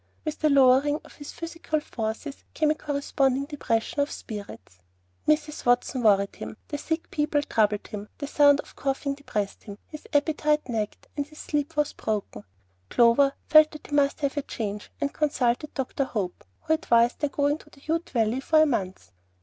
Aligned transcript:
With 0.25 0.39
the 0.39 0.49
lowering 0.49 0.99
of 1.05 1.17
his 1.17 1.31
physical 1.31 1.79
forces 1.79 2.43
came 2.55 2.71
a 2.71 2.75
corresponding 2.75 3.45
depression 3.45 3.99
of 3.99 4.09
spirits. 4.09 4.79
Mrs. 5.27 5.63
Watson 5.63 6.01
worried 6.01 6.37
him, 6.37 6.57
the 6.69 6.79
sick 6.79 7.11
people 7.11 7.43
troubled 7.43 7.85
him, 7.85 8.09
the 8.17 8.25
sound 8.25 8.61
of 8.61 8.75
coughing 8.75 9.13
depressed 9.13 9.65
him, 9.65 9.77
his 9.85 10.07
appetite 10.11 10.67
nagged, 10.67 11.07
and 11.15 11.27
his 11.27 11.37
sleep 11.37 11.77
was 11.77 11.93
broken. 11.93 12.45
Clover 12.89 13.33
felt 13.45 13.69
that 13.69 13.85
he 13.85 13.95
must 13.95 14.21
have 14.21 14.37
a 14.37 14.41
change, 14.41 14.91
and 14.99 15.13
consulted 15.13 15.71
Dr. 15.75 16.05
Hope, 16.05 16.45
who 16.61 16.73
advised 16.73 17.19
their 17.19 17.29
going 17.29 17.59
to 17.59 17.69
the 17.69 17.83
Ute 17.87 18.09
Valley 18.09 18.39
for 18.39 18.59
a 18.59 18.65
month. 18.65 19.11